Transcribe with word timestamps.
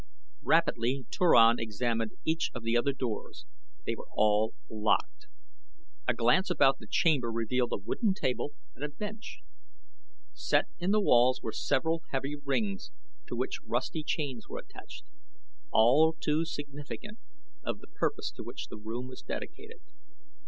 Rapidly 0.41 1.05
Turan 1.11 1.59
examined 1.59 2.13
each 2.25 2.49
of 2.55 2.63
the 2.63 2.75
other 2.75 2.91
doors. 2.91 3.45
They 3.85 3.93
were 3.95 4.07
all 4.13 4.55
locked. 4.67 5.27
A 6.07 6.15
glance 6.15 6.49
about 6.49 6.79
the 6.79 6.87
chamber 6.87 7.31
revealed 7.31 7.71
a 7.71 7.77
wooden 7.77 8.15
table 8.15 8.53
and 8.73 8.83
a 8.83 8.89
bench. 8.89 9.41
Set 10.33 10.65
in 10.79 10.89
the 10.89 10.99
walls 10.99 11.43
were 11.43 11.51
several 11.51 12.01
heavy 12.09 12.35
rings 12.35 12.89
to 13.27 13.35
which 13.35 13.61
rusty 13.63 14.03
chains 14.03 14.49
were 14.49 14.57
attached 14.57 15.05
all 15.69 16.13
too 16.19 16.45
significant 16.45 17.19
of 17.63 17.77
the 17.79 17.87
purpose 17.87 18.31
to 18.31 18.43
which 18.43 18.69
the 18.69 18.77
room 18.77 19.05
was 19.07 19.21
dedicated. 19.21 19.81